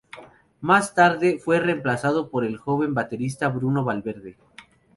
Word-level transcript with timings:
Más 0.61 0.95
tarde 0.95 1.37
fue 1.37 1.59
reemplazado 1.59 2.31
por 2.31 2.43
el 2.43 2.57
joven 2.57 2.95
baterista 2.95 3.49
Bruno 3.49 3.83
Valverde. 3.83 4.35